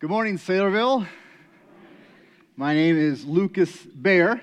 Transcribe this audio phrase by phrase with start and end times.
[0.00, 1.06] Good morning, Saylorville.
[2.56, 4.40] My name is Lucas Bair.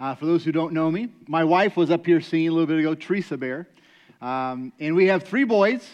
[0.00, 2.66] Uh, for those who don't know me, my wife was up here singing a little
[2.66, 3.68] bit ago, Teresa Bair.
[4.20, 5.88] Um, and we have three boys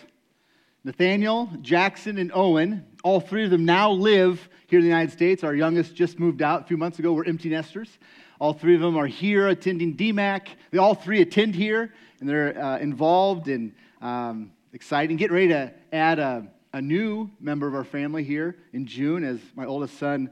[0.82, 2.86] Nathaniel, Jackson, and Owen.
[3.04, 5.44] All three of them now live here in the United States.
[5.44, 7.12] Our youngest just moved out a few months ago.
[7.12, 7.98] We're empty nesters.
[8.40, 10.46] All three of them are here attending DMACC.
[10.70, 15.18] They all three attend here, and they're uh, involved and um, exciting.
[15.18, 19.40] Getting ready to add a, a new member of our family here in June as
[19.54, 20.30] my oldest son,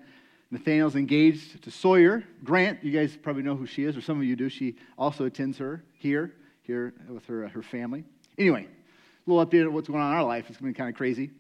[0.50, 2.84] Nathaniel's engaged to Sawyer Grant.
[2.84, 4.50] You guys probably know who she is, or some of you do.
[4.50, 8.04] She also attends her here, here with her, uh, her family.
[8.36, 10.50] Anyway, a little update on what's going on in our life.
[10.50, 11.30] It's been kind of crazy.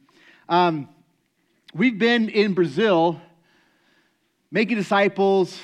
[0.48, 0.88] Um,
[1.74, 3.20] we've been in Brazil
[4.50, 5.60] making disciples,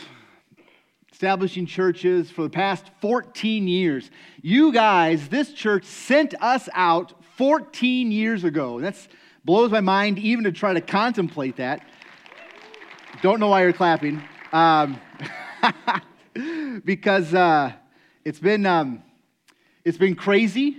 [1.11, 4.11] establishing churches for the past 14 years.
[4.43, 8.81] You guys, this church sent us out 14 years ago.
[8.81, 8.97] That
[9.45, 11.87] blows my mind even to try to contemplate that.
[13.23, 14.23] Don't know why you're clapping.
[14.53, 15.01] Um,
[16.85, 17.73] because uh,
[18.25, 19.03] it's been um,
[19.85, 20.77] it's been crazy.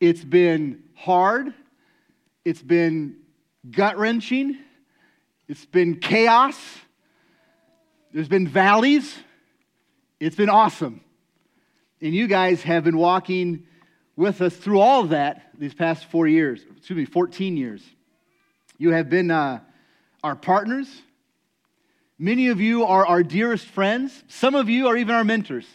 [0.00, 1.54] It's been hard.
[2.44, 3.16] It's been
[3.70, 4.58] gut wrenching.
[5.48, 6.56] It's been chaos.
[8.12, 9.16] There's been valleys.
[10.20, 11.00] It's been awesome.
[12.00, 13.66] And you guys have been walking
[14.18, 17.80] with us through all of that these past four years, excuse me, 14 years.
[18.76, 19.60] You have been uh,
[20.24, 20.88] our partners.
[22.18, 24.24] Many of you are our dearest friends.
[24.26, 25.66] Some of you are even our mentors.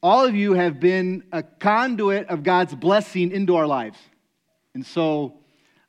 [0.00, 3.98] All of you have been a conduit of God's blessing into our lives.
[4.72, 5.40] And so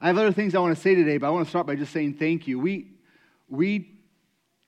[0.02, 1.75] I have other things I want to say today, but I want to start by
[1.75, 2.58] just saying thank you.
[2.58, 2.94] We,
[3.48, 4.00] we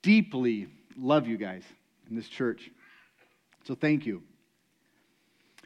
[0.03, 1.63] deeply love you guys
[2.07, 2.69] in this church.
[3.65, 4.21] So thank you.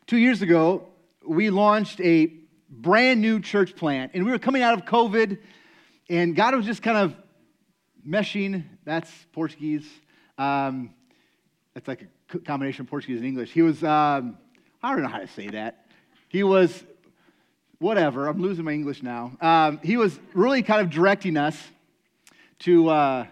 [0.05, 0.89] Two years ago,
[1.25, 2.33] we launched a
[2.69, 5.37] brand new church plant, and we were coming out of COVID,
[6.09, 7.15] and God was just kind of
[8.05, 8.65] meshing.
[8.83, 9.87] That's Portuguese.
[10.37, 10.93] Um,
[11.73, 13.51] that's like a combination of Portuguese and English.
[13.51, 14.38] He was, um,
[14.81, 15.85] I don't know how to say that.
[16.28, 16.83] He was,
[17.79, 19.38] whatever, I'm losing my English now.
[19.39, 21.57] Um, he was really kind of directing us
[22.59, 23.28] to, uh,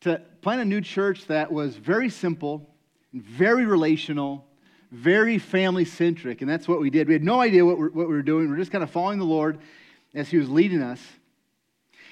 [0.00, 2.68] to plant a new church that was very simple,
[3.12, 4.46] and very relational,
[4.92, 6.42] very family centric.
[6.42, 7.08] And that's what we did.
[7.08, 8.44] We had no idea what, what we were doing.
[8.44, 9.58] We were just kind of following the Lord
[10.14, 11.00] as He was leading us.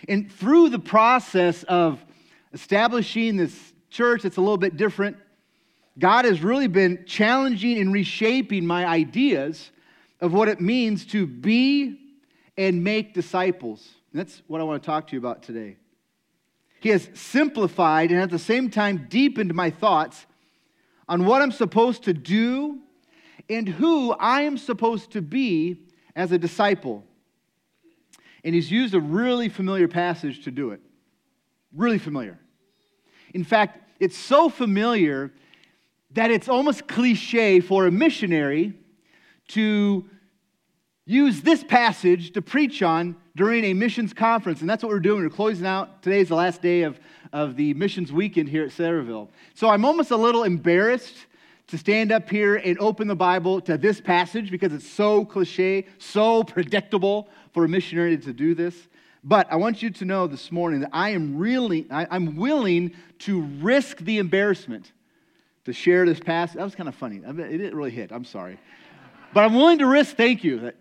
[0.09, 2.03] And through the process of
[2.55, 5.19] establishing this church that's a little bit different,
[5.99, 9.71] God has really been challenging and reshaping my ideas
[10.21, 11.99] of what it means to be
[12.57, 13.87] and make disciples.
[14.13, 15.77] And that's what I want to talk to you about today.
[16.81, 20.25] He has simplified and at the same time deepened my thoughts
[21.11, 22.79] on what I'm supposed to do
[23.51, 25.83] and who I am supposed to be
[26.15, 27.05] as a disciple.
[28.45, 30.81] And he's used a really familiar passage to do it.
[31.75, 32.39] Really familiar.
[33.35, 35.33] In fact, it's so familiar
[36.13, 38.75] that it's almost cliche for a missionary
[39.49, 40.09] to
[41.07, 44.61] use this passage to preach on during a missions conference.
[44.61, 45.23] And that's what we're doing.
[45.23, 46.03] We're closing out.
[46.03, 46.99] Today's the last day of,
[47.33, 49.29] of the missions weekend here at Saylorville.
[49.55, 51.27] So I'm almost a little embarrassed
[51.69, 55.87] to stand up here and open the Bible to this passage because it's so cliche,
[55.99, 58.89] so predictable for a missionary to do this.
[59.23, 62.93] But I want you to know this morning that I am really, I, I'm willing
[63.21, 64.93] to risk the embarrassment
[65.67, 66.57] to share this passage.
[66.57, 67.19] That was kind of funny.
[67.25, 68.11] It didn't really hit.
[68.13, 68.59] I'm sorry.
[69.33, 70.75] But I'm willing to risk, thank you, that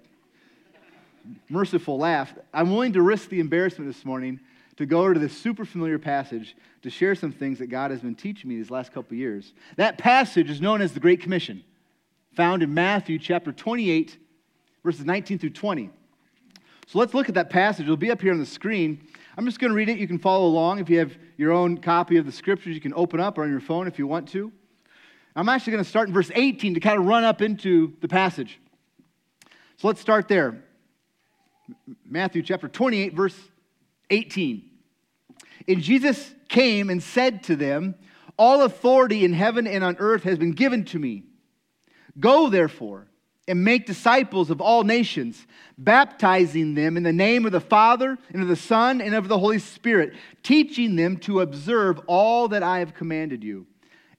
[1.50, 2.34] merciful laugh.
[2.53, 4.40] I'm willing to risk the embarrassment this morning
[4.78, 8.16] to go to this super familiar passage to share some things that God has been
[8.16, 9.53] teaching me these last couple years.
[9.75, 11.63] That passage is known as the Great Commission,
[12.34, 14.17] found in Matthew chapter 28,
[14.84, 15.90] verses 19 through 20.
[16.88, 17.84] So let's look at that passage.
[17.84, 19.06] It'll be up here on the screen.
[19.38, 19.97] I'm just going to read it.
[19.97, 20.79] You can follow along.
[20.79, 23.51] If you have your own copy of the scriptures, you can open up or on
[23.51, 24.51] your phone if you want to.
[25.35, 28.07] I'm actually going to start in verse 18 to kind of run up into the
[28.07, 28.59] passage.
[29.78, 30.63] So let's start there.
[32.06, 33.38] Matthew chapter 28, verse
[34.09, 34.69] 18.
[35.67, 37.96] And Jesus came and said to them,
[38.38, 41.23] All authority in heaven and on earth has been given to me.
[42.20, 43.08] Go, therefore,
[43.47, 45.47] and make disciples of all nations,
[45.78, 49.40] baptizing them in the name of the Father, and of the Son, and of the
[49.40, 53.66] Holy Spirit, teaching them to observe all that I have commanded you.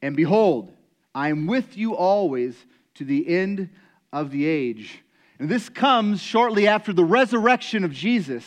[0.02, 0.72] And behold,
[1.14, 3.70] I am with you always to the end
[4.12, 5.02] of the age.
[5.40, 8.44] And this comes shortly after the resurrection of Jesus.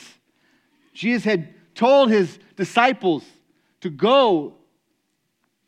[0.94, 3.26] Jesus had told his disciples
[3.82, 4.54] to go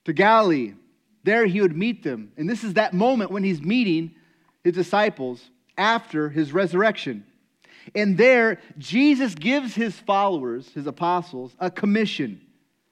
[0.03, 0.73] to Galilee.
[1.23, 2.31] There he would meet them.
[2.37, 4.11] And this is that moment when he's meeting
[4.63, 7.25] his disciples after his resurrection.
[7.95, 12.39] And there, Jesus gives his followers, his apostles, a commission,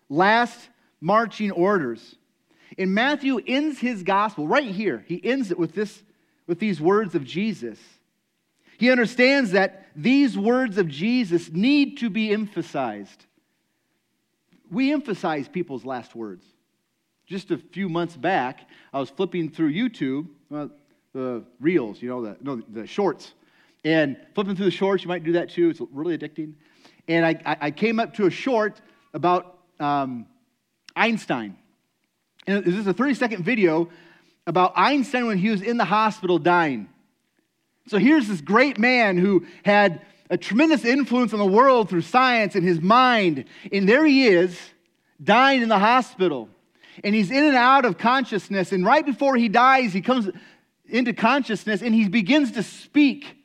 [0.09, 0.69] last
[0.99, 2.15] marching orders.
[2.79, 5.05] And Matthew ends his gospel right here.
[5.07, 6.01] He ends it with, this,
[6.47, 7.77] with these words of Jesus.
[8.83, 13.25] He understands that these words of Jesus need to be emphasized.
[14.69, 16.43] We emphasize people's last words.
[17.25, 20.27] Just a few months back, I was flipping through YouTube,
[21.13, 23.31] the reels, you know, the, no, the shorts.
[23.85, 25.69] And flipping through the shorts, you might do that too.
[25.69, 26.55] It's really addicting.
[27.07, 28.81] And I, I came up to a short
[29.13, 30.25] about um,
[30.93, 31.55] Einstein.
[32.47, 33.87] And this is a 30 second video
[34.45, 36.89] about Einstein when he was in the hospital dying.
[37.87, 42.55] So here's this great man who had a tremendous influence on the world through science
[42.55, 43.45] and his mind.
[43.71, 44.59] And there he is,
[45.21, 46.49] dying in the hospital.
[47.03, 48.71] And he's in and out of consciousness.
[48.71, 50.29] And right before he dies, he comes
[50.85, 53.35] into consciousness and he begins to speak.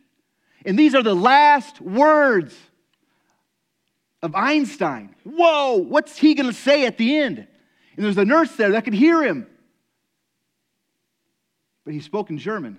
[0.64, 2.55] And these are the last words
[4.23, 5.14] of Einstein.
[5.25, 7.38] Whoa, what's he going to say at the end?
[7.96, 9.46] And there's a nurse there that could hear him.
[11.84, 12.79] But he spoke in German.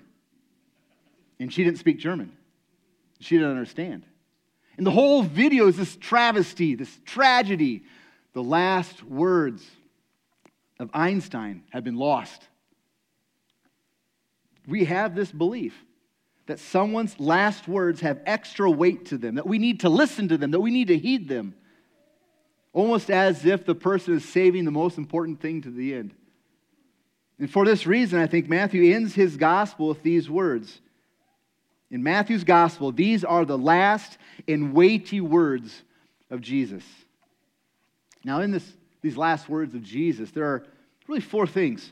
[1.40, 2.32] And she didn't speak German.
[3.20, 4.06] She didn't understand.
[4.78, 7.84] And the whole video is this travesty, this tragedy.
[8.34, 9.66] The last words
[10.80, 12.48] of Einstein have been lost.
[14.68, 15.74] We have this belief
[16.46, 20.38] that someone's last words have extra weight to them, that we need to listen to
[20.38, 21.54] them, that we need to heed them,
[22.74, 26.14] almost as if the person is saving the most important thing to the end.
[27.38, 30.82] And for this reason, I think Matthew ends his gospel with these words
[31.92, 35.84] in Matthew's gospel, these are the last and weighty words
[36.30, 36.84] of Jesus.
[38.24, 38.66] Now, in this,
[39.02, 40.66] these last words of Jesus, there are
[41.08, 41.92] really four things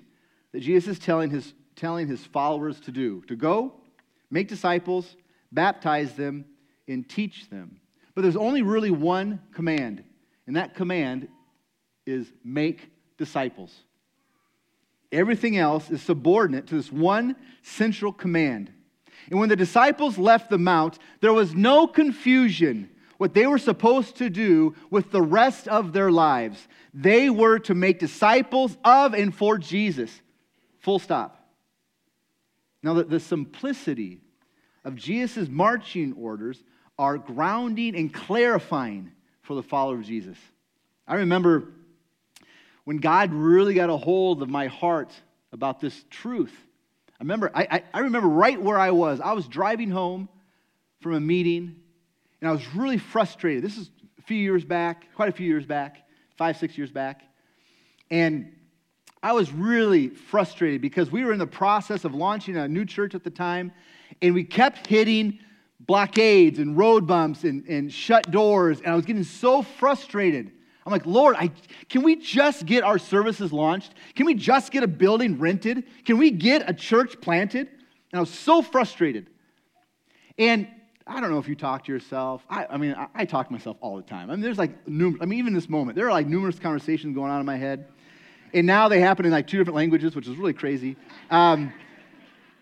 [0.51, 3.73] that Jesus is telling his, telling his followers to do to go,
[4.29, 5.15] make disciples,
[5.51, 6.45] baptize them,
[6.87, 7.79] and teach them.
[8.13, 10.03] But there's only really one command,
[10.45, 11.27] and that command
[12.05, 13.73] is make disciples.
[15.11, 18.71] Everything else is subordinate to this one central command
[19.29, 24.17] and when the disciples left the mount, there was no confusion what they were supposed
[24.17, 26.67] to do with the rest of their lives.
[26.93, 30.11] They were to make disciples of and for Jesus.
[30.79, 31.33] Full stop.
[32.83, 34.21] Now, the, the simplicity
[34.85, 36.63] of Jesus' marching orders
[36.97, 40.37] are grounding and clarifying for the follower of Jesus.
[41.07, 41.73] I remember
[42.83, 45.11] when God really got a hold of my heart
[45.51, 46.55] about this truth.
[47.19, 49.19] I remember, I, I, I remember right where I was.
[49.19, 50.29] I was driving home
[51.01, 51.75] from a meeting,
[52.41, 53.63] and I was really frustrated.
[53.63, 55.97] This is a few years back, quite a few years back,
[56.37, 57.23] five, six years back.
[58.11, 58.53] And
[59.23, 63.15] I was really frustrated because we were in the process of launching a new church
[63.15, 63.71] at the time,
[64.21, 65.39] and we kept hitting
[65.79, 70.51] blockades and road bumps and, and shut doors, and I was getting so frustrated.
[70.87, 71.51] I'm like, Lord, I,
[71.89, 73.93] can we just get our services launched?
[74.15, 75.83] Can we just get a building rented?
[76.05, 77.67] Can we get a church planted?
[77.67, 79.27] And I was so frustrated.
[80.37, 80.65] And
[81.05, 82.41] I don't know if you talk to yourself.
[82.49, 84.29] I, I mean, I, I, talk to myself all the time.
[84.29, 87.31] I mean, there's like, I mean, even this moment, there are like numerous conversations going
[87.31, 87.89] on in my head.
[88.53, 90.95] And now they happen in like two different languages, which is really crazy.
[91.29, 91.73] Um,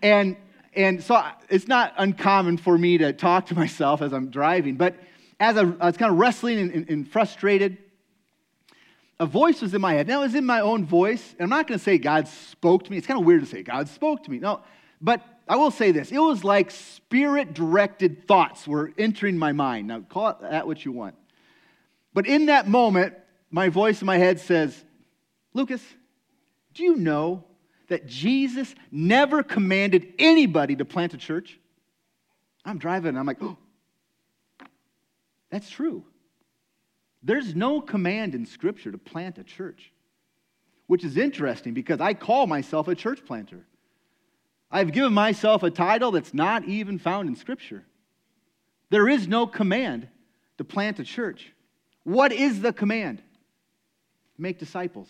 [0.01, 0.35] and,
[0.73, 4.77] and so it's not uncommon for me to talk to myself as I'm driving.
[4.77, 4.95] But
[5.39, 7.77] as I, I was kind of wrestling and, and, and frustrated,
[9.19, 10.07] a voice was in my head.
[10.07, 11.33] Now, it was in my own voice.
[11.33, 12.97] And I'm not going to say God spoke to me.
[12.97, 14.39] It's kind of weird to say God spoke to me.
[14.39, 14.61] No,
[15.01, 16.11] but I will say this.
[16.11, 19.87] It was like spirit directed thoughts were entering my mind.
[19.87, 21.15] Now, call it that what you want.
[22.13, 23.13] But in that moment,
[23.51, 24.83] my voice in my head says,
[25.53, 25.81] Lucas,
[26.73, 27.43] do you know
[27.87, 31.59] that Jesus never commanded anybody to plant a church?
[32.65, 33.57] I'm driving and I'm like, oh,
[35.49, 36.03] that's true.
[37.25, 39.91] There's no command in Scripture to plant a church,
[40.85, 43.65] which is interesting because I call myself a church planter.
[44.69, 47.83] I've given myself a title that's not even found in Scripture.
[48.91, 50.07] There is no command
[50.59, 51.51] to plant a church.
[52.03, 53.23] What is the command?
[54.37, 55.09] Make disciples.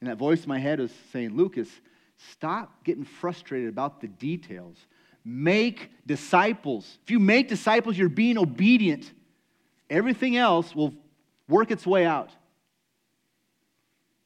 [0.00, 1.68] And that voice in my head is saying, Lucas,
[2.32, 4.76] stop getting frustrated about the details.
[5.24, 6.98] Make disciples.
[7.04, 9.10] If you make disciples, you're being obedient.
[9.90, 10.94] Everything else will
[11.48, 12.30] work its way out.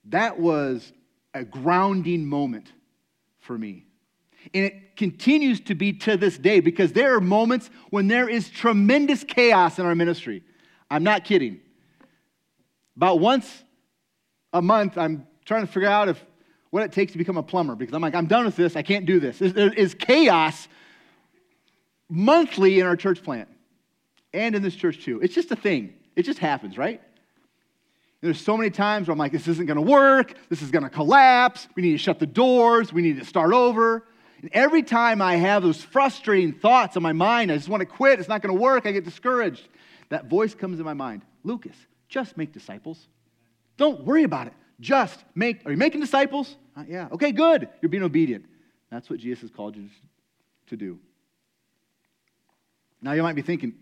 [0.07, 0.93] That was
[1.33, 2.71] a grounding moment
[3.41, 3.87] for me.
[4.53, 8.51] And it continues to be to this day because there are moments when there is
[8.51, 10.43] tremendous chaos in our ministry.
[10.91, 11.61] I'm not kidding.
[12.97, 13.65] About once
[14.53, 16.23] a month, I'm trying to figure out if
[16.71, 18.77] what it takes to become a plumber because I'm like, I'm done with this.
[18.77, 19.39] I can't do this.
[19.39, 20.69] There is chaos
[22.09, 23.49] monthly in our church plant.
[24.35, 25.21] And in this church too.
[25.23, 27.01] It's just a thing, it just happens, right?
[27.01, 30.35] And there's so many times where I'm like, this isn't going to work.
[30.49, 31.69] This is going to collapse.
[31.75, 32.93] We need to shut the doors.
[32.93, 34.07] We need to start over.
[34.41, 37.87] And every time I have those frustrating thoughts in my mind, I just want to
[37.87, 38.21] quit.
[38.21, 38.87] It's not going to work.
[38.87, 39.69] I get discouraged.
[40.09, 41.77] That voice comes in my mind Lucas,
[42.09, 43.07] just make disciples.
[43.77, 44.55] Don't worry about it.
[44.81, 45.65] Just make.
[45.67, 46.57] Are you making disciples?
[46.77, 47.09] Uh, yeah.
[47.13, 47.69] Okay, good.
[47.83, 48.47] You're being obedient.
[48.91, 49.89] That's what Jesus has called you
[50.69, 50.99] to do.
[53.03, 53.75] Now you might be thinking,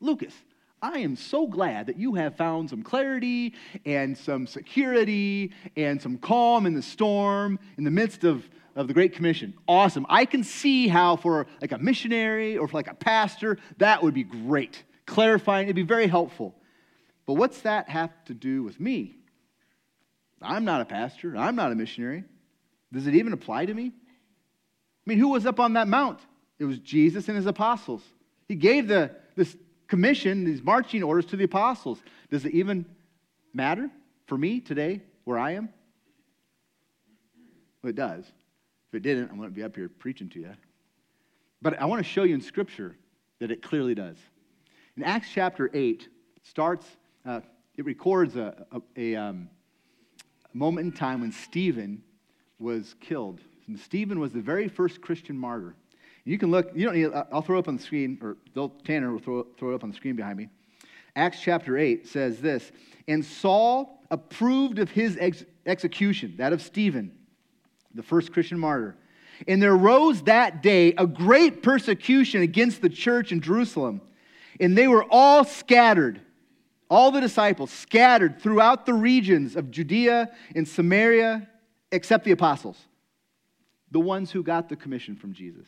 [0.00, 0.34] Lucas,
[0.82, 3.54] I am so glad that you have found some clarity
[3.84, 8.94] and some security and some calm in the storm in the midst of, of the
[8.94, 9.52] Great Commission.
[9.68, 10.06] Awesome.
[10.08, 14.14] I can see how for like a missionary or for like a pastor, that would
[14.14, 14.82] be great.
[15.04, 16.54] Clarifying, it'd be very helpful.
[17.26, 19.16] But what's that have to do with me?
[20.40, 21.36] I'm not a pastor.
[21.36, 22.24] I'm not a missionary.
[22.90, 23.92] Does it even apply to me?
[23.92, 26.20] I mean, who was up on that mount?
[26.58, 28.02] It was Jesus and his apostles.
[28.48, 29.56] He gave the, this
[29.90, 32.00] commission, these marching orders to the apostles.
[32.30, 32.86] Does it even
[33.52, 33.90] matter
[34.26, 35.68] for me today where I am?
[37.82, 38.24] Well, it does.
[38.88, 40.50] If it didn't, I wouldn't be up here preaching to you.
[41.60, 42.96] But I want to show you in Scripture
[43.40, 44.16] that it clearly does.
[44.96, 46.08] In Acts chapter 8,
[46.42, 46.86] starts,
[47.26, 47.40] uh,
[47.76, 49.48] it records a, a, a, um,
[50.52, 52.02] a moment in time when Stephen
[52.58, 53.40] was killed.
[53.66, 55.74] And Stephen was the very first Christian martyr.
[56.24, 58.36] You can look, you don't need, I'll throw up on the screen, or
[58.84, 60.48] Tanner will throw, throw it up on the screen behind me.
[61.16, 62.70] Acts chapter 8 says this
[63.08, 67.12] And Saul approved of his ex- execution, that of Stephen,
[67.94, 68.96] the first Christian martyr.
[69.48, 74.02] And there rose that day a great persecution against the church in Jerusalem.
[74.58, 76.20] And they were all scattered,
[76.90, 81.48] all the disciples scattered throughout the regions of Judea and Samaria,
[81.90, 82.76] except the apostles,
[83.90, 85.66] the ones who got the commission from Jesus.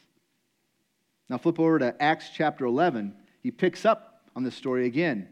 [1.32, 3.14] Now, flip over to Acts chapter 11.
[3.42, 5.28] He picks up on this story again.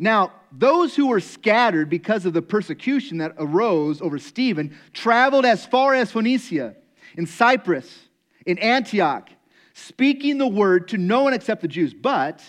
[0.00, 5.64] Now, those who were scattered because of the persecution that arose over Stephen traveled as
[5.64, 6.74] far as Phoenicia,
[7.16, 8.08] in Cyprus,
[8.44, 9.30] in Antioch,
[9.74, 11.94] speaking the word to no one except the Jews.
[11.94, 12.42] But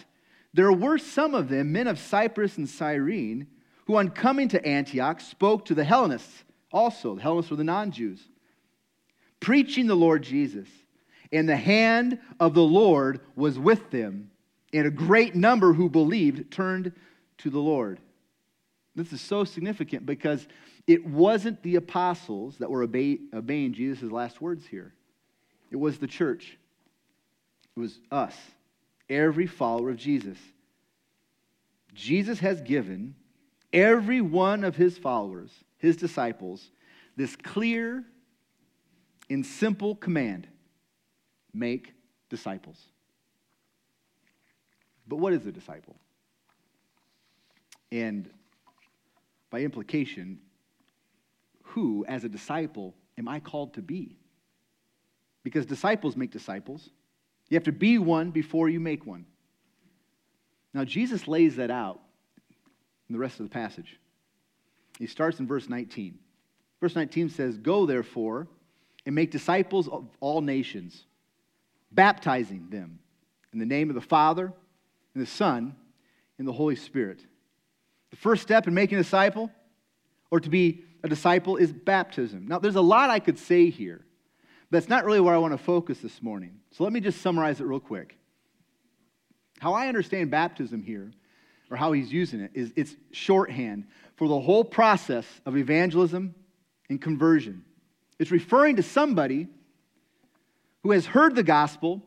[0.56, 3.46] there were some of them, men of Cyprus and Cyrene,
[3.86, 7.14] who on coming to Antioch spoke to the Hellenists also.
[7.14, 8.28] The Hellenists were the non Jews,
[9.40, 10.68] preaching the Lord Jesus
[11.36, 14.32] and the hand of the Lord was with them,
[14.72, 16.94] and a great number who believed turned
[17.40, 18.00] to the Lord.
[18.96, 20.48] This is so significant because
[20.88, 24.94] it wasn't the apostles that were obey, obeying Jesus' last words here,
[25.72, 26.58] it was the church,
[27.76, 28.36] it was us,
[29.10, 30.38] every follower of Jesus.
[31.94, 33.14] Jesus has given
[33.74, 36.72] every one of his followers, his disciples,
[37.18, 38.06] this clear
[39.30, 40.48] and simple command
[41.56, 41.94] make
[42.30, 42.78] disciples.
[45.08, 45.96] But what is a disciple?
[47.92, 48.30] And
[49.50, 50.40] by implication,
[51.64, 54.18] who, as a disciple, am I called to be?
[55.44, 56.90] Because disciples make disciples.
[57.50, 59.26] You have to be one before you make one.
[60.74, 62.02] Now, Jesus lays that out
[63.08, 64.00] in the rest of the passage.
[64.98, 66.18] He starts in verse 19.
[66.82, 68.48] Verse 19 says, Go therefore
[69.06, 71.06] and make disciples of all nations
[71.96, 73.00] baptizing them
[73.54, 74.52] in the name of the Father,
[75.14, 75.76] and the Son,
[76.38, 77.22] and the Holy Spirit.
[78.12, 79.50] The first step in making a disciple,
[80.30, 82.48] or to be a disciple, is baptism.
[82.48, 84.06] Now, there's a lot I could say here,
[84.70, 86.60] but that's not really where I want to focus this morning.
[86.72, 88.18] So let me just summarize it real quick.
[89.60, 91.14] How I understand baptism here,
[91.72, 93.86] or how he's using it, is it's shorthand
[94.18, 96.36] for the whole process of evangelism
[96.90, 97.64] and conversion.
[98.20, 99.48] It's referring to somebody
[100.86, 102.00] who has heard the gospel,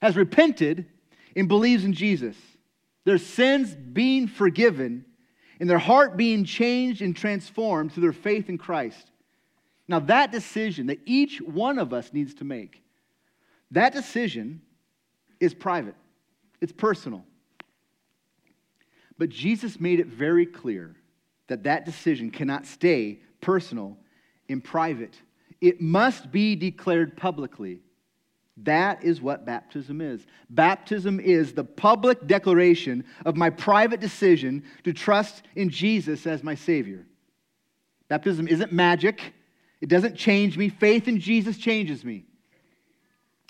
[0.00, 0.86] has repented,
[1.34, 2.36] and believes in Jesus.
[3.04, 5.04] Their sins being forgiven,
[5.58, 9.10] and their heart being changed and transformed through their faith in Christ.
[9.88, 12.84] Now, that decision that each one of us needs to make,
[13.72, 14.62] that decision
[15.40, 15.96] is private,
[16.60, 17.24] it's personal.
[19.18, 20.94] But Jesus made it very clear
[21.48, 23.98] that that decision cannot stay personal
[24.48, 25.20] and private.
[25.60, 27.80] It must be declared publicly.
[28.58, 30.24] That is what baptism is.
[30.48, 36.54] Baptism is the public declaration of my private decision to trust in Jesus as my
[36.54, 37.04] Savior.
[38.08, 39.32] Baptism isn't magic,
[39.80, 40.68] it doesn't change me.
[40.68, 42.24] Faith in Jesus changes me.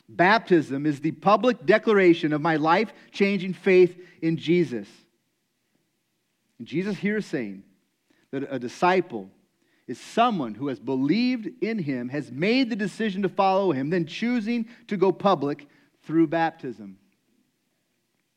[0.09, 4.89] Baptism is the public declaration of my life changing faith in Jesus.
[6.59, 7.63] And Jesus here is saying
[8.31, 9.31] that a disciple
[9.87, 14.07] is someone who has believed in him, has made the decision to follow him, then
[14.07, 15.67] choosing to go public
[16.05, 16.99] through baptism.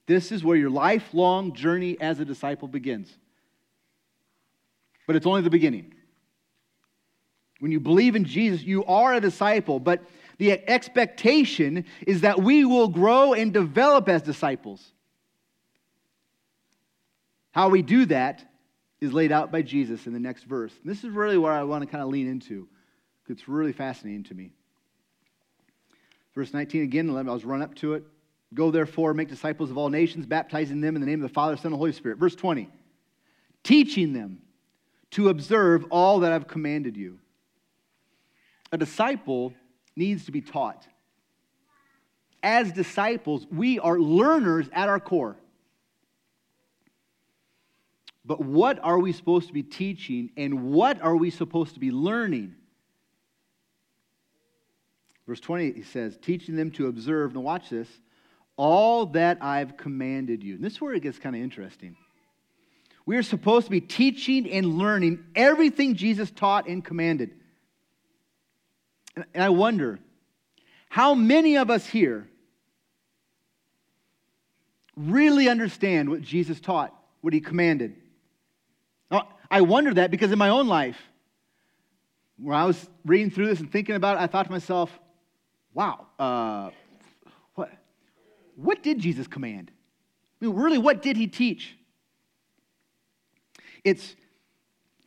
[0.08, 3.13] This is where your lifelong journey as a disciple begins.
[5.06, 5.94] But it's only the beginning.
[7.60, 10.01] When you believe in Jesus, you are a disciple, but
[10.38, 14.92] the expectation is that we will grow and develop as disciples.
[17.51, 18.44] How we do that
[19.00, 20.74] is laid out by Jesus in the next verse.
[20.82, 22.68] And this is really where I want to kind of lean into.
[23.27, 24.51] It's really fascinating to me.
[26.34, 28.04] Verse 19 again, I was run up to it.
[28.54, 31.58] Go therefore, make disciples of all nations, baptizing them in the name of the Father,
[31.58, 32.18] Son, and Holy Spirit.
[32.18, 32.70] Verse 20,
[33.63, 34.39] teaching them
[35.12, 37.20] to observe all that I've commanded you.
[38.72, 39.54] A disciple
[39.96, 40.88] needs to be taught.
[42.42, 45.38] As disciples, we are learners at our core.
[48.27, 51.91] But what are we supposed to be teaching and what are we supposed to be
[51.91, 52.55] learning?
[55.25, 57.88] Verse 20, he says, teaching them to observe, now watch this,
[58.57, 60.55] all that I've commanded you.
[60.55, 61.96] And this is where it gets kind of interesting.
[63.05, 67.31] We are supposed to be teaching and learning everything Jesus taught and commanded.
[69.15, 70.00] And I wonder,
[70.89, 72.27] how many of us here
[74.98, 77.96] really understand what Jesus taught, what he commanded?
[79.10, 80.98] Now, I wonder that because in my own life,
[82.38, 84.92] when I was reading through this and thinking about it, I thought to myself,
[85.74, 86.70] wow, uh,
[87.56, 87.72] what,
[88.56, 89.72] what did Jesus command?
[90.42, 91.76] I mean, really, what did he teach?
[93.84, 94.16] It's,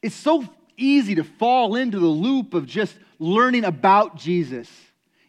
[0.03, 0.45] it's so
[0.77, 4.69] easy to fall into the loop of just learning about Jesus,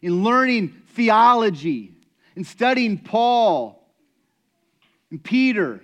[0.02, 1.92] and learning theology,
[2.34, 3.86] and studying Paul
[5.10, 5.82] and Peter.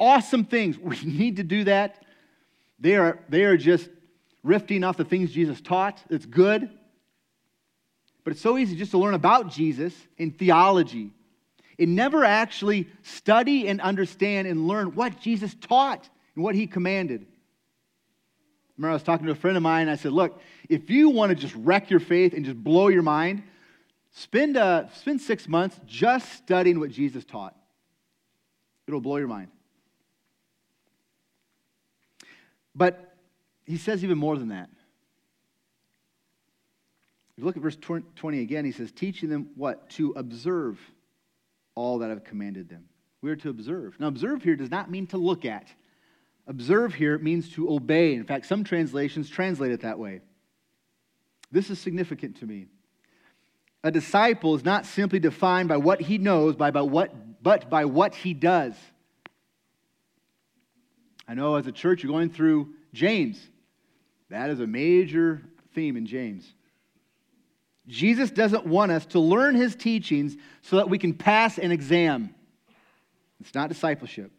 [0.00, 0.78] Awesome things.
[0.78, 2.04] We need to do that.
[2.78, 3.88] They are, they are just
[4.44, 6.02] riffing off the things Jesus taught.
[6.10, 6.70] It's good.
[8.24, 11.10] But it's so easy just to learn about Jesus in theology
[11.78, 17.26] and never actually study and understand and learn what Jesus taught and what he commanded.
[18.76, 21.08] Remember, I was talking to a friend of mine, and I said, Look, if you
[21.08, 23.42] want to just wreck your faith and just blow your mind,
[24.12, 27.56] spend, uh, spend six months just studying what Jesus taught.
[28.86, 29.48] It'll blow your mind.
[32.78, 33.12] But
[33.66, 34.70] he says even more than that.
[37.32, 39.90] If you look at verse 20 again, he says, teaching them what?
[39.90, 40.78] To observe
[41.74, 42.84] all that I've commanded them.
[43.20, 43.98] We are to observe.
[43.98, 45.66] Now, observe here does not mean to look at.
[46.46, 48.14] Observe here means to obey.
[48.14, 50.20] In fact, some translations translate it that way.
[51.50, 52.66] This is significant to me.
[53.82, 57.84] A disciple is not simply defined by what he knows, by, by what, but by
[57.84, 58.74] what he does.
[61.28, 63.38] I know as a church you're going through James.
[64.30, 65.42] That is a major
[65.74, 66.50] theme in James.
[67.86, 72.34] Jesus doesn't want us to learn his teachings so that we can pass an exam.
[73.40, 74.32] It's not discipleship.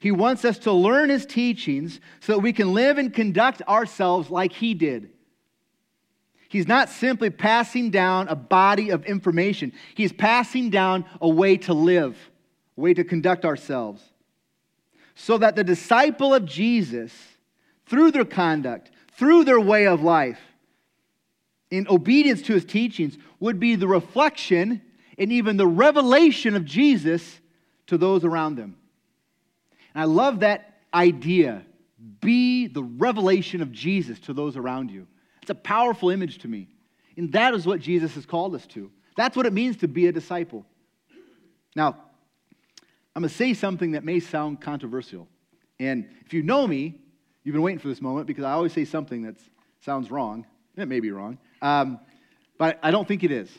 [0.00, 4.30] He wants us to learn his teachings so that we can live and conduct ourselves
[4.30, 5.10] like he did.
[6.48, 11.74] He's not simply passing down a body of information, he's passing down a way to
[11.74, 12.16] live,
[12.76, 14.02] a way to conduct ourselves.
[15.22, 17.12] So that the disciple of Jesus,
[17.84, 20.40] through their conduct, through their way of life,
[21.70, 24.80] in obedience to his teachings, would be the reflection
[25.18, 27.38] and even the revelation of Jesus
[27.88, 28.76] to those around them.
[29.94, 31.66] And I love that idea.
[32.22, 35.06] Be the revelation of Jesus to those around you.
[35.42, 36.66] It's a powerful image to me.
[37.18, 38.90] And that is what Jesus has called us to.
[39.16, 40.64] That's what it means to be a disciple.
[41.76, 41.98] Now,
[43.20, 45.28] I'm going to say something that may sound controversial.
[45.78, 46.94] And if you know me,
[47.44, 49.34] you've been waiting for this moment because I always say something that
[49.84, 50.46] sounds wrong.
[50.74, 51.36] And It may be wrong.
[51.60, 52.00] Um,
[52.56, 53.50] but I don't think it is.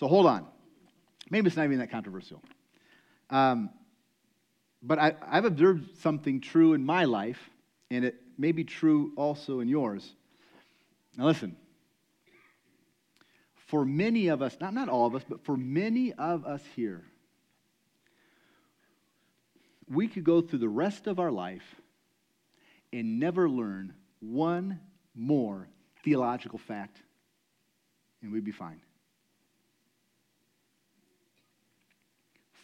[0.00, 0.48] So hold on.
[1.30, 2.42] Maybe it's not even that controversial.
[3.30, 3.70] Um,
[4.82, 7.38] but I, I've observed something true in my life,
[7.88, 10.12] and it may be true also in yours.
[11.16, 11.56] Now, listen.
[13.68, 17.04] For many of us, not, not all of us, but for many of us here,
[19.92, 21.76] we could go through the rest of our life
[22.92, 24.80] and never learn one
[25.14, 25.68] more
[26.04, 26.98] theological fact,
[28.22, 28.80] and we'd be fine.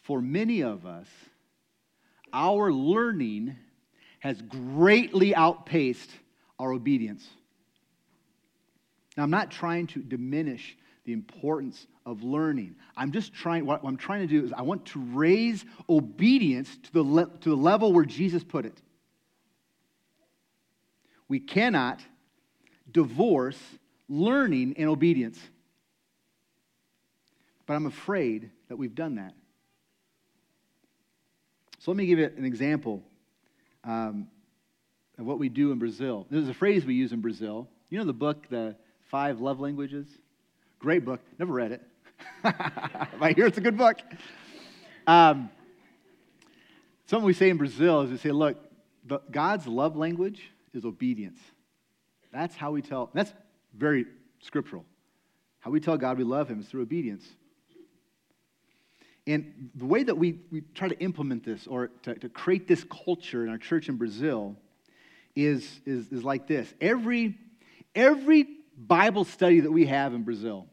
[0.05, 1.09] For many of us,
[2.33, 3.57] our learning
[4.21, 6.11] has greatly outpaced
[6.59, 7.29] our obedience.
[9.17, 10.77] Now, I'm not trying to diminish
[11.09, 12.77] the importance of learning.
[12.95, 16.93] I'm just trying, what I'm trying to do is I want to raise obedience to
[16.93, 18.83] the, le- to the level where Jesus put it.
[21.27, 22.03] We cannot
[22.93, 23.59] divorce
[24.07, 25.41] learning and obedience.
[27.65, 29.33] But I'm afraid that we've done that.
[31.79, 33.03] So let me give you an example
[33.83, 34.29] um,
[35.19, 36.27] of what we do in Brazil.
[36.29, 37.67] There's a phrase we use in Brazil.
[37.89, 38.77] You know the book, The
[39.11, 40.07] Five Love Languages?
[40.79, 41.21] Great book.
[41.39, 41.83] Never read it.
[42.45, 43.99] I hear it's a good book.
[45.09, 45.51] Um,
[47.07, 48.57] something we say in Brazil is we say, look,
[49.05, 51.41] the, God's love language is obedience.
[52.33, 53.33] That's how we tell, that's
[53.77, 54.07] very
[54.41, 54.85] scriptural.
[55.59, 57.27] How we tell God we love Him is through obedience.
[59.27, 62.85] And the way that we, we try to implement this or to, to create this
[62.85, 64.57] culture in our church in Brazil
[65.35, 66.73] is, is, is like this.
[66.81, 67.37] Every,
[67.95, 68.47] every
[68.79, 70.67] Bible study that we have in Brazil,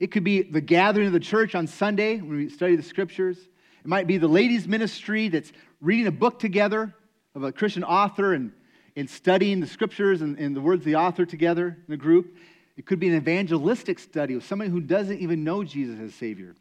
[0.00, 3.38] it could be the gathering of the church on Sunday when we study the scriptures.
[3.38, 6.94] It might be the ladies' ministry that's reading a book together
[7.34, 8.52] of a Christian author and,
[8.96, 12.34] and studying the scriptures and, and the words of the author together in a group.
[12.76, 16.56] It could be an evangelistic study of somebody who doesn't even know Jesus as Savior.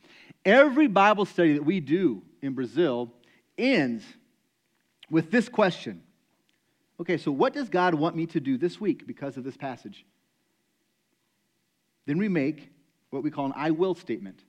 [0.45, 3.12] Every Bible study that we do in Brazil
[3.58, 4.03] ends
[5.10, 6.03] with this question
[6.99, 10.06] Okay, so what does God want me to do this week because of this passage?
[12.06, 12.70] Then we make
[13.10, 14.39] what we call an I will statement.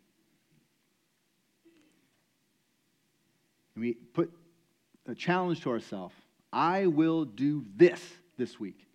[3.75, 4.33] And we put
[5.07, 6.15] a challenge to ourselves
[6.53, 8.01] I will do this
[8.39, 8.87] this week.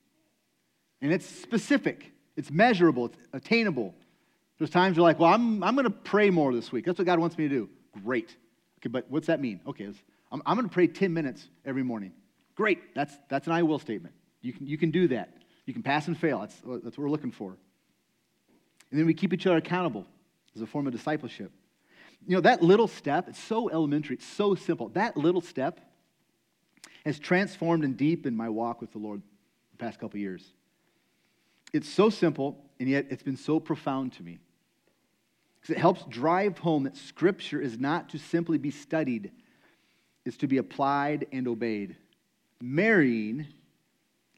[1.02, 3.94] And it's specific, it's measurable, it's attainable.
[4.58, 6.86] There's times you're like, well, I'm, I'm going to pray more this week.
[6.86, 7.70] That's what God wants me to do.
[8.04, 8.36] Great.
[8.80, 9.62] Okay, but what's that mean?
[9.68, 9.88] Okay,
[10.32, 12.12] I'm, I'm going to pray 10 minutes every morning.
[12.56, 12.94] Great.
[12.94, 14.14] That's, that's an I will statement.
[14.42, 15.34] You can, you can do that.
[15.66, 16.40] You can pass and fail.
[16.40, 17.58] That's, that's what we're looking for.
[18.92, 20.06] And then we keep each other accountable
[20.56, 21.52] as a form of discipleship.
[22.28, 24.90] You know, that little step, it's so elementary, it's so simple.
[24.90, 25.80] That little step
[27.06, 29.22] has transformed and deepened my walk with the Lord
[29.72, 30.44] the past couple years.
[31.72, 34.40] It's so simple, and yet it's been so profound to me.
[35.62, 39.32] Because it helps drive home that Scripture is not to simply be studied,
[40.26, 41.96] it's to be applied and obeyed,
[42.62, 43.48] marrying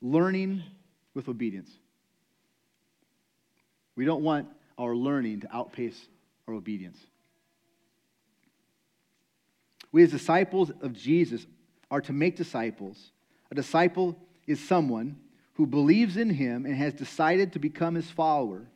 [0.02, 0.64] learning
[1.14, 1.72] with obedience.
[3.96, 6.00] We don't want our learning to outpace
[6.48, 6.98] our obedience.
[9.92, 11.46] We, as disciples of Jesus,
[11.90, 13.12] are to make disciples.
[13.52, 15.18] A disciple is someone
[15.54, 18.68] who believes in him and has decided to become his follower,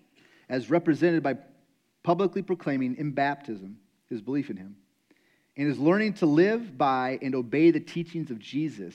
[0.50, 1.38] as represented by
[2.04, 3.78] publicly proclaiming in baptism
[4.10, 4.76] his belief in him,
[5.58, 8.94] and is learning to live by and obey the teachings of Jesus,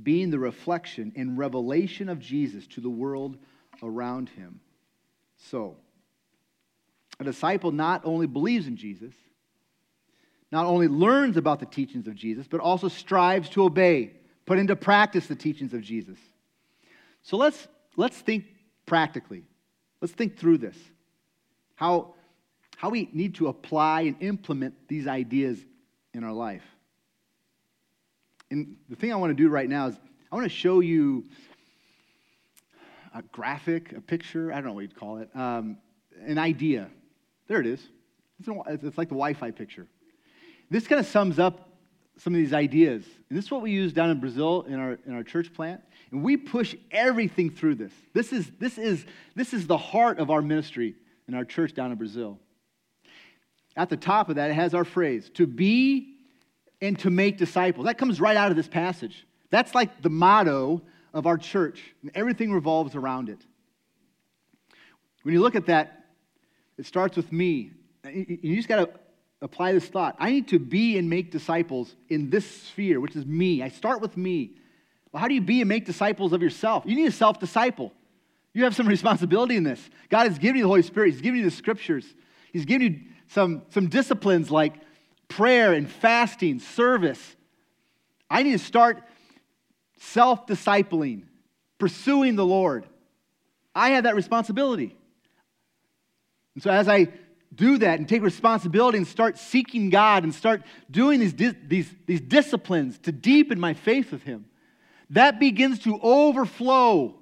[0.00, 3.36] being the reflection and revelation of Jesus to the world
[3.82, 4.60] around him.
[5.38, 5.76] So,
[7.20, 9.14] a disciple not only believes in Jesus,
[10.50, 14.12] not only learns about the teachings of Jesus, but also strives to obey,
[14.46, 16.18] put into practice the teachings of Jesus.
[17.22, 18.44] So let's, let's think
[18.86, 19.44] practically.
[20.00, 20.76] Let's think through this.
[21.74, 22.14] How,
[22.76, 25.58] how we need to apply and implement these ideas
[26.14, 26.64] in our life.
[28.50, 29.96] And the thing I want to do right now is
[30.32, 31.26] I want to show you
[33.14, 35.78] a graphic, a picture, I don't know what you'd call it, um,
[36.20, 36.88] an idea.
[37.46, 37.80] There it is.
[38.40, 38.48] It's,
[38.84, 39.86] it's like the Wi Fi picture.
[40.70, 41.68] This kind of sums up
[42.18, 43.04] some of these ideas.
[43.28, 45.80] And this is what we use down in Brazil in our, in our church plant.
[46.10, 47.92] And we push everything through this.
[48.12, 50.94] This is, this, is, this is the heart of our ministry
[51.28, 52.38] in our church down in Brazil.
[53.76, 56.16] At the top of that, it has our phrase to be
[56.80, 57.86] and to make disciples.
[57.86, 59.26] That comes right out of this passage.
[59.50, 63.38] That's like the motto of our church, and everything revolves around it.
[65.22, 66.06] When you look at that,
[66.76, 67.72] it starts with me.
[68.04, 68.90] You just got to
[69.42, 70.16] apply this thought.
[70.18, 73.62] I need to be and make disciples in this sphere, which is me.
[73.62, 74.52] I start with me.
[75.12, 76.84] Well, how do you be and make disciples of yourself?
[76.86, 77.92] You need a self disciple.
[78.52, 79.80] You have some responsibility in this.
[80.08, 82.04] God has given you the Holy Spirit, He's given you the scriptures,
[82.52, 84.74] He's given you some, some disciplines like
[85.28, 87.36] prayer and fasting, service.
[88.30, 89.02] I need to start
[89.98, 91.24] self discipling,
[91.78, 92.86] pursuing the Lord.
[93.74, 94.96] I have that responsibility.
[96.54, 97.08] And so as I
[97.54, 102.20] do that and take responsibility and start seeking God and start doing these, these, these
[102.20, 104.46] disciplines to deepen my faith with Him,
[105.10, 107.14] that begins to overflow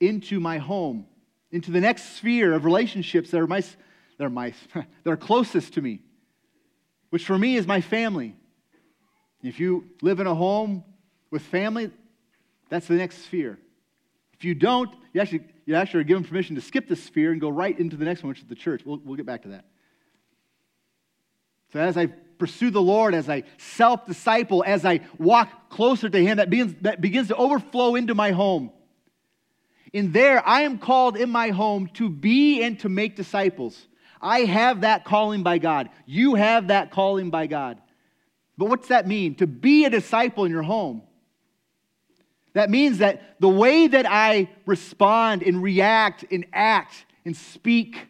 [0.00, 1.06] into my home,
[1.50, 5.74] into the next sphere of relationships that are my, that are, my, that are closest
[5.74, 6.00] to me,
[7.10, 8.34] which for me is my family.
[9.42, 10.84] If you live in a home
[11.32, 11.90] with family,
[12.68, 13.58] that's the next sphere.
[14.34, 17.40] If you don't, you actually, you actually are given permission to skip the sphere and
[17.40, 18.82] go right into the next one, which is the church.
[18.84, 19.64] We'll, we'll get back to that.
[21.72, 26.18] So as I pursue the Lord, as I self disciple, as I walk closer to
[26.18, 28.70] Him, that begins, that begins to overflow into my home.
[29.92, 33.86] In there, I am called in my home to be and to make disciples.
[34.20, 35.90] I have that calling by God.
[36.06, 37.80] You have that calling by God.
[38.56, 39.34] But what's that mean?
[39.36, 41.02] To be a disciple in your home.
[42.54, 48.08] That means that the way that I respond and react and act and speak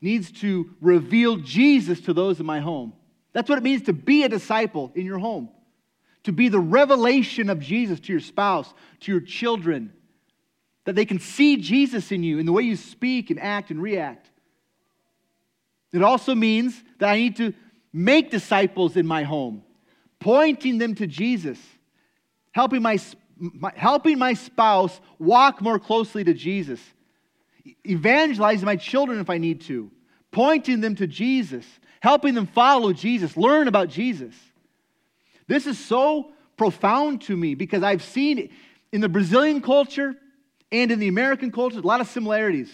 [0.00, 2.92] needs to reveal Jesus to those in my home.
[3.32, 5.48] That's what it means to be a disciple in your home,
[6.24, 9.92] to be the revelation of Jesus to your spouse, to your children,
[10.84, 13.82] that they can see Jesus in you in the way you speak and act and
[13.82, 14.30] react.
[15.92, 17.54] It also means that I need to
[17.92, 19.62] make disciples in my home,
[20.18, 21.58] pointing them to Jesus,
[22.52, 22.98] helping my,
[23.38, 26.80] my, helping my spouse walk more closely to Jesus,
[27.86, 29.90] evangelizing my children if I need to,
[30.30, 31.64] pointing them to Jesus,
[32.00, 34.34] helping them follow Jesus, learn about Jesus.
[35.46, 38.50] This is so profound to me because I've seen
[38.92, 40.14] in the Brazilian culture
[40.70, 42.72] and in the American culture a lot of similarities.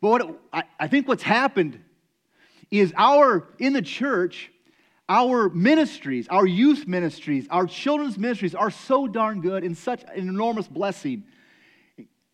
[0.00, 1.82] But what I, I think what's happened
[2.70, 4.51] is our, in the church,
[5.12, 10.26] our ministries, our youth ministries, our children's ministries are so darn good and such an
[10.26, 11.24] enormous blessing.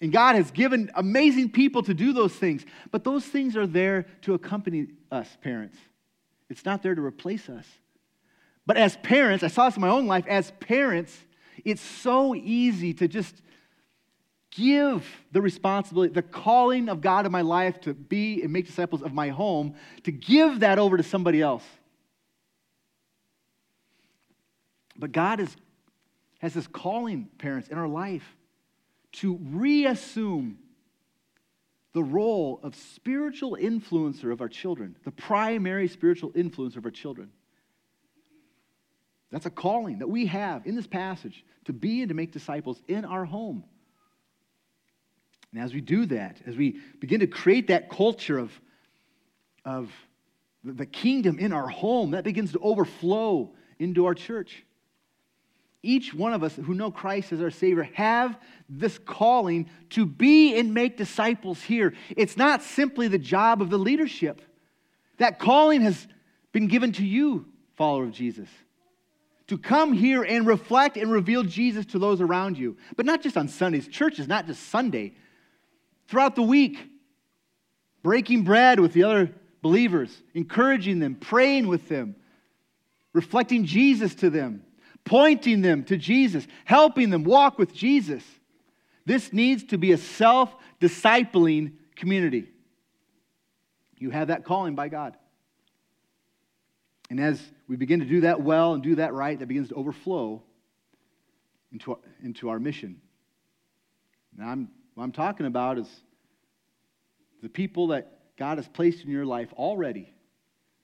[0.00, 2.64] And God has given amazing people to do those things.
[2.92, 5.76] But those things are there to accompany us, parents.
[6.48, 7.66] It's not there to replace us.
[8.64, 11.16] But as parents, I saw this in my own life, as parents,
[11.64, 13.34] it's so easy to just
[14.52, 19.02] give the responsibility, the calling of God in my life to be and make disciples
[19.02, 21.64] of my home, to give that over to somebody else.
[24.98, 25.54] But God is,
[26.40, 28.36] has this calling, parents, in our life
[29.12, 30.58] to reassume
[31.92, 37.30] the role of spiritual influencer of our children, the primary spiritual influencer of our children.
[39.30, 42.80] That's a calling that we have in this passage to be and to make disciples
[42.88, 43.64] in our home.
[45.52, 48.52] And as we do that, as we begin to create that culture of,
[49.64, 49.90] of
[50.62, 54.64] the kingdom in our home, that begins to overflow into our church.
[55.88, 60.58] Each one of us who know Christ as our Savior have this calling to be
[60.58, 61.94] and make disciples here.
[62.14, 64.42] It's not simply the job of the leadership.
[65.16, 66.06] That calling has
[66.52, 68.50] been given to you, follower of Jesus,
[69.46, 72.76] to come here and reflect and reveal Jesus to those around you.
[72.94, 73.88] But not just on Sundays.
[73.88, 75.14] Church is not just Sunday
[76.06, 76.86] throughout the week,
[78.02, 79.30] breaking bread with the other
[79.62, 82.14] believers, encouraging them, praying with them,
[83.14, 84.64] reflecting Jesus to them,
[85.08, 88.22] pointing them to Jesus, helping them walk with Jesus.
[89.04, 92.48] This needs to be a self discipling community.
[93.98, 95.16] You have that calling by God.
[97.10, 99.74] And as we begin to do that well and do that right, that begins to
[99.74, 100.42] overflow
[101.72, 103.00] into our, into our mission.
[104.36, 104.68] Now, I'm
[104.98, 105.86] what I'm talking about is
[107.40, 110.12] the people that God has placed in your life already.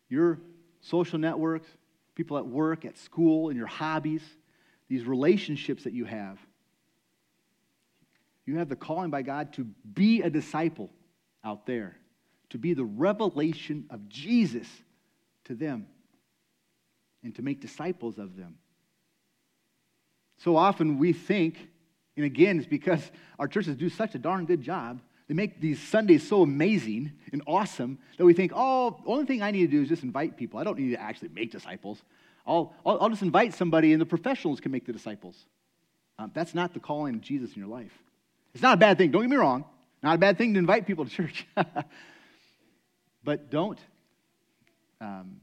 [0.08, 0.38] Your
[0.82, 1.66] social networks,
[2.14, 4.22] people at work, at school, in your hobbies,
[4.88, 6.38] these relationships that you have.
[8.46, 10.90] You have the calling by God to be a disciple
[11.42, 11.96] out there,
[12.50, 14.68] to be the revelation of Jesus
[15.44, 15.86] to them,
[17.22, 18.56] and to make disciples of them.
[20.38, 21.56] So often we think
[22.16, 25.00] and again, it's because our churches do such a darn good job.
[25.28, 29.42] They make these Sundays so amazing and awesome that we think, oh, the only thing
[29.42, 30.60] I need to do is just invite people.
[30.60, 32.02] I don't need to actually make disciples.
[32.46, 35.46] I'll, I'll, I'll just invite somebody and the professionals can make the disciples.
[36.18, 37.92] Um, that's not the calling of Jesus in your life.
[38.52, 39.10] It's not a bad thing.
[39.10, 39.64] Don't get me wrong.
[40.02, 41.46] Not a bad thing to invite people to church.
[43.24, 43.78] but don't
[45.00, 45.40] um,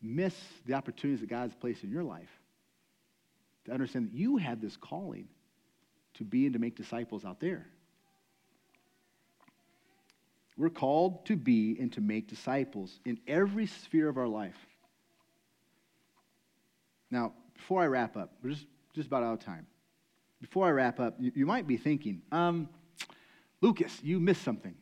[0.00, 0.34] miss
[0.64, 2.30] the opportunities that God's placed in your life
[3.64, 5.28] to understand that you have this calling
[6.14, 7.66] to be and to make disciples out there.
[10.56, 14.56] We're called to be and to make disciples in every sphere of our life.
[17.10, 19.66] Now, before I wrap up, we're just, just about out of time.
[20.40, 22.68] Before I wrap up, you, you might be thinking, um,
[23.60, 24.74] Lucas, you missed something.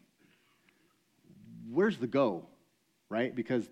[1.71, 2.47] Where's the go?
[3.09, 3.35] Right?
[3.35, 3.64] Because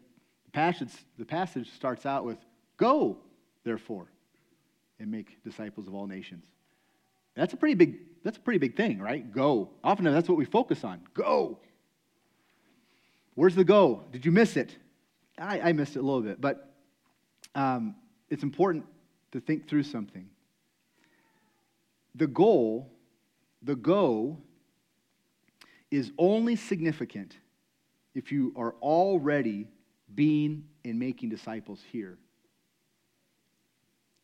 [0.45, 2.39] the passage, the passage starts out with,
[2.77, 3.19] Go,
[3.63, 4.09] therefore
[5.01, 6.45] and make disciples of all nations.
[7.41, 9.33] That's a pretty big, that's a pretty big thing, right?
[9.33, 9.71] Go.
[9.83, 11.01] Often that's what we focus on.
[11.15, 11.59] Go.
[13.35, 14.05] Where's the go?
[14.13, 14.77] Did you miss it?
[15.39, 16.75] I, I missed it a little bit, but
[17.55, 17.95] um,
[18.29, 18.85] it's important
[19.33, 20.29] to think through something.
[22.15, 22.93] The goal,
[23.63, 24.37] the go,
[25.91, 27.39] is only significant
[28.15, 29.67] if you are already
[30.15, 32.19] being and making disciples here.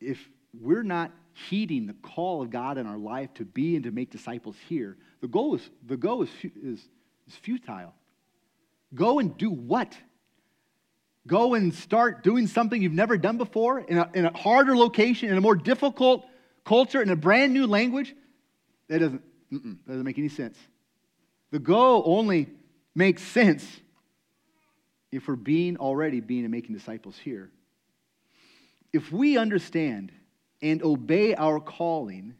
[0.03, 0.19] If
[0.53, 1.13] we're not
[1.49, 4.97] heeding the call of God in our life to be and to make disciples here,
[5.21, 6.81] the goal is, the goal is, is,
[7.27, 7.95] is futile.
[8.95, 9.97] Go and do what?
[11.27, 15.29] go and start doing something you've never done before in a, in a harder location,
[15.29, 16.25] in a more difficult
[16.65, 18.15] culture, in a brand new language,
[18.89, 20.57] that doesn't, that doesn't make any sense.
[21.51, 22.49] The go only
[22.95, 23.65] makes sense
[25.11, 27.51] if we're being already being and making disciples here.
[28.93, 30.13] If we understand
[30.63, 32.35] and obey our calling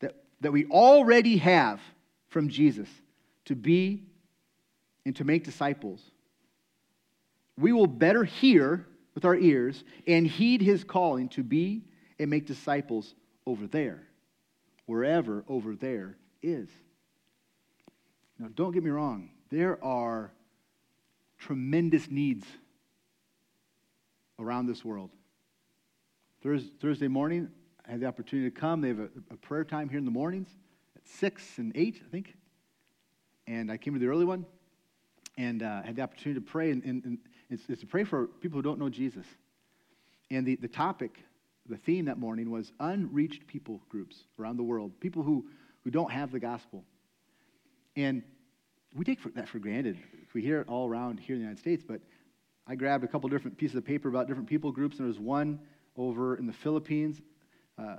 [0.00, 1.80] that, that we already have
[2.28, 2.88] from Jesus
[3.46, 4.02] to be
[5.04, 6.00] and to make disciples,
[7.58, 11.84] we will better hear with our ears and heed his calling to be
[12.18, 13.14] and make disciples
[13.46, 14.02] over there,
[14.86, 16.68] wherever over there is.
[18.38, 20.32] Now, don't get me wrong, there are
[21.38, 22.46] tremendous needs
[24.38, 25.10] around this world.
[26.44, 27.48] Thursday morning,
[27.88, 28.82] I had the opportunity to come.
[28.82, 30.50] They have a, a, prayer time here in the mornings
[30.94, 32.34] at 6 and 8, I think.
[33.46, 34.44] And I came to the early one
[35.38, 36.70] and uh, had the opportunity to pray.
[36.70, 39.24] And, and, and it's, it's, to pray for people who don't know Jesus.
[40.30, 41.18] And the, the topic,
[41.66, 45.46] the theme that morning was unreached people groups around the world, people who,
[45.82, 46.84] who don't have the gospel.
[47.96, 48.22] And
[48.94, 49.96] we take that for granted.
[50.34, 52.02] We hear it all around here in the United States, but
[52.66, 55.18] I grabbed a couple different pieces of paper about different people groups, and there was
[55.18, 55.58] one
[55.96, 57.20] over in the Philippines.
[57.78, 57.96] Uh,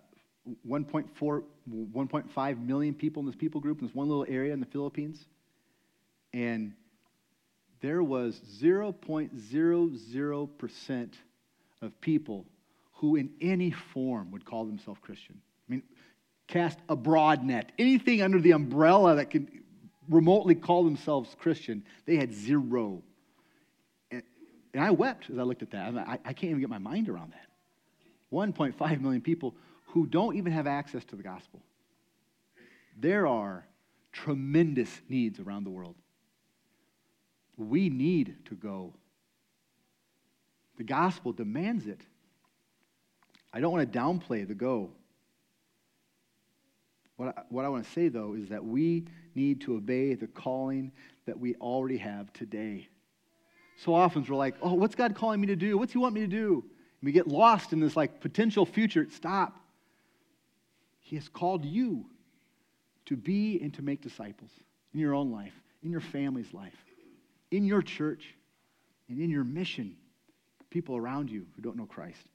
[0.67, 4.67] 1.4, 1.5 million people in this people group in this one little area in the
[4.67, 5.25] Philippines.
[6.33, 6.73] And
[7.81, 11.09] there was 0.00%
[11.81, 12.45] of people
[12.93, 15.41] who, in any form, would call themselves Christian.
[15.67, 15.81] I mean,
[16.47, 17.71] cast a broad net.
[17.79, 19.49] Anything under the umbrella that can
[20.09, 23.01] remotely call themselves Christian, they had zero.
[24.11, 24.23] And,
[24.73, 25.97] and I wept as I looked at that.
[25.97, 27.47] I, I can't even get my mind around that.
[28.35, 29.55] 1.5 million people
[29.87, 31.61] who don't even have access to the gospel.
[32.99, 33.65] There are
[34.11, 35.95] tremendous needs around the world.
[37.57, 38.93] We need to go.
[40.77, 42.01] The gospel demands it.
[43.53, 44.91] I don't want to downplay the go.
[47.15, 50.27] What I, what I want to say, though, is that we need to obey the
[50.27, 50.91] calling
[51.25, 52.89] that we already have today.
[53.77, 55.77] So often we're like, oh, what's God calling me to do?
[55.77, 56.65] What's He want me to do?
[57.05, 59.05] We get lost in this like potential future.
[59.11, 59.55] Stop.
[61.01, 62.07] He has called you
[63.05, 64.49] to be and to make disciples
[64.91, 66.73] in your own life, in your family's life,
[67.51, 68.33] in your church,
[69.07, 69.95] and in your mission,
[70.71, 72.27] people around you who don't know Christ.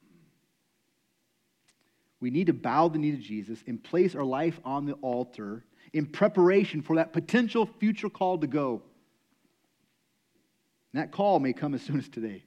[2.21, 5.65] We need to bow the knee to Jesus and place our life on the altar
[5.93, 8.83] in preparation for that potential future call to go.
[10.93, 12.45] And that call may come as soon as today.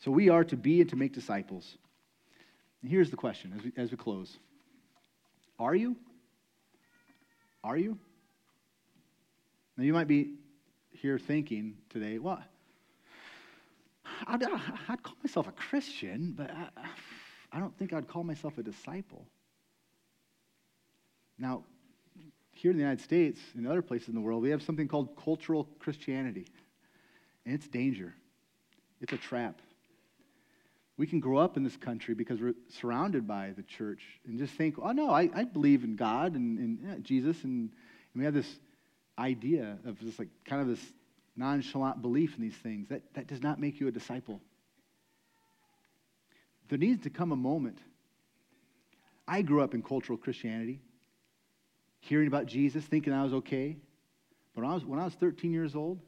[0.00, 1.76] So we are to be and to make disciples.
[2.82, 4.36] And here's the question as we, as we close
[5.58, 5.96] Are you?
[7.64, 7.98] Are you?
[9.76, 10.34] Now, you might be
[10.90, 12.42] here thinking today, well,
[14.26, 14.58] I'd, uh,
[14.88, 16.68] I'd call myself a Christian, but I,
[17.52, 19.26] I don't think I'd call myself a disciple.
[21.38, 21.64] Now,
[22.52, 25.16] here in the United States and other places in the world, we have something called
[25.22, 26.46] cultural Christianity.
[27.46, 28.14] And it's danger,
[29.00, 29.60] it's a trap.
[30.98, 34.52] We can grow up in this country because we're surrounded by the church and just
[34.54, 37.44] think, oh, no, I, I believe in God and, and yeah, Jesus.
[37.44, 37.70] And,
[38.12, 38.58] and we have this
[39.16, 40.84] idea of just like kind of this
[41.36, 42.88] nonchalant belief in these things.
[42.88, 44.40] That, that does not make you a disciple.
[46.68, 47.78] There needs to come a moment.
[49.26, 50.80] I grew up in cultural Christianity,
[52.00, 53.76] hearing about Jesus, thinking I was okay.
[54.54, 56.00] But when I was, when I was 13 years old,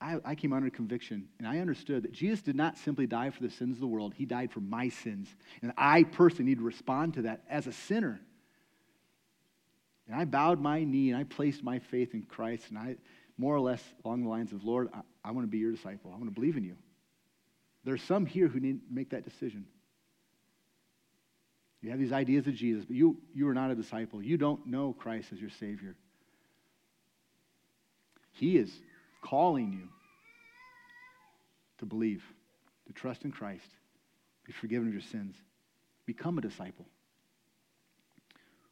[0.00, 3.42] I, I came under conviction and I understood that Jesus did not simply die for
[3.42, 5.28] the sins of the world, He died for my sins.
[5.62, 8.20] And I personally need to respond to that as a sinner.
[10.06, 12.64] And I bowed my knee and I placed my faith in Christ.
[12.70, 12.96] And I,
[13.36, 16.10] more or less along the lines of, Lord, I, I want to be your disciple.
[16.12, 16.76] I want to believe in you.
[17.84, 19.66] There's some here who need to make that decision.
[21.80, 24.22] You have these ideas of Jesus, but you, you are not a disciple.
[24.22, 25.94] You don't know Christ as your Savior.
[28.32, 28.70] He is
[29.22, 29.88] calling you
[31.80, 32.22] to believe,
[32.86, 33.66] to trust in Christ,
[34.44, 35.36] be forgiven of your sins,
[36.06, 36.86] become a disciple.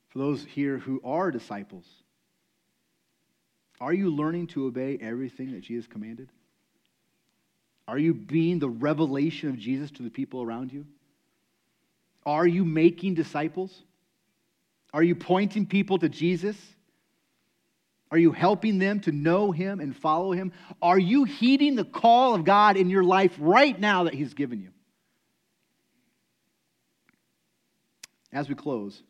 [0.08, 1.84] For those here who are disciples,
[3.80, 6.28] are you learning to obey everything that Jesus commanded?
[7.86, 10.86] Are you being the revelation of Jesus to the people around you?
[12.26, 13.82] Are you making disciples?
[14.92, 16.56] Are you pointing people to Jesus?
[18.10, 20.52] Are you helping them to know Him and follow Him?
[20.80, 24.60] Are you heeding the call of God in your life right now that He's given
[24.60, 24.70] you?
[28.32, 29.02] As we close,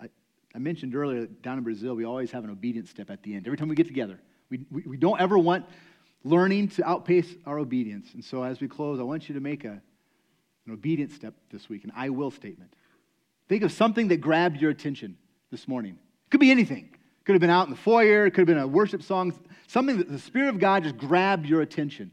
[0.00, 0.08] I,
[0.54, 3.46] I mentioned earlier down in Brazil, we always have an obedience step at the end.
[3.46, 5.66] Every time we get together, we, we, we don't ever want
[6.24, 8.08] learning to outpace our obedience.
[8.14, 9.80] And so as we close, I want you to make a,
[10.66, 12.74] an obedient step this week, an I will statement.
[13.48, 15.16] Think of something that grabbed your attention
[15.50, 15.92] this morning.
[15.92, 16.89] It could be anything.
[17.24, 19.98] Could have been out in the foyer, it could have been a worship song, something
[19.98, 22.10] that the Spirit of God just grabbed your attention.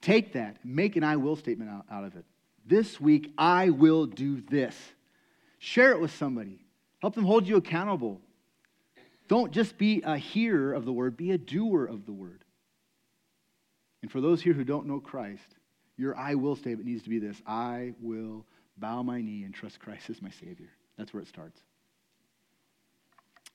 [0.00, 2.24] Take that, make an I will statement out, out of it.
[2.66, 4.76] This week, I will do this.
[5.58, 6.60] Share it with somebody.
[7.00, 8.20] Help them hold you accountable.
[9.28, 12.44] Don't just be a hearer of the word, be a doer of the word.
[14.02, 15.56] And for those here who don't know Christ,
[15.96, 18.44] your I will statement needs to be this I will
[18.76, 20.68] bow my knee and trust Christ as my Savior.
[20.96, 21.60] That's where it starts.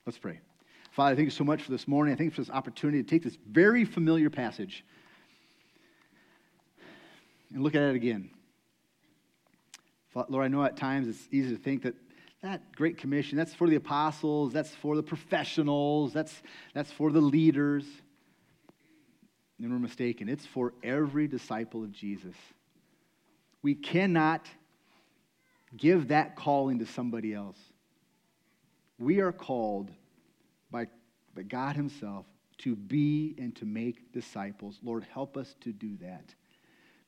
[0.06, 0.40] Let's pray.
[0.90, 2.12] Father, thank you so much for this morning.
[2.12, 4.84] I thank you for this opportunity to take this very familiar passage
[7.54, 8.30] and look at it again.
[10.28, 11.94] Lord, I know at times it's easy to think that
[12.42, 16.42] that Great Commission, that's for the apostles, that's for the professionals, that's,
[16.74, 17.84] that's for the leaders.
[19.60, 20.28] And we're mistaken.
[20.28, 22.34] It's for every disciple of Jesus.
[23.62, 24.44] We cannot
[25.76, 27.58] give that calling to somebody else.
[28.98, 29.90] We are called
[30.70, 30.86] by,
[31.34, 32.26] by God Himself
[32.58, 34.78] to be and to make disciples.
[34.82, 36.34] Lord, help us to do that.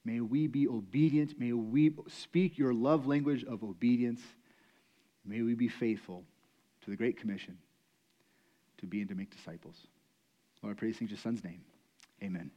[0.04, 1.38] May we be obedient.
[1.38, 4.20] May we speak your love language of obedience.
[5.24, 6.24] May we be faithful
[6.82, 7.56] to the Great Commission
[8.78, 9.76] to be and to make disciples.
[10.62, 11.60] Lord, I pray these things in your Son's name.
[12.22, 12.50] Amen.